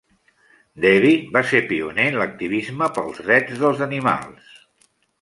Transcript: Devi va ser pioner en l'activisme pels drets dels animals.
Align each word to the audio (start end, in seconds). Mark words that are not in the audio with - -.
Devi 0.85 1.11
va 1.35 1.43
ser 1.51 1.61
pioner 1.73 2.07
en 2.15 2.19
l'activisme 2.23 2.91
pels 2.99 3.23
drets 3.29 3.63
dels 3.65 3.89
animals. 3.91 4.61